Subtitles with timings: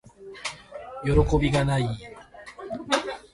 [1.03, 1.95] よろこびがない～